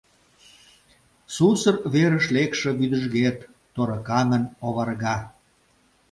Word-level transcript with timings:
Сусыр 1.33 1.75
верыш 1.93 2.25
лекше 2.35 2.69
вӱдыжгет 2.79 3.37
торыкаҥын 3.73 4.43
оварга. 4.67 5.17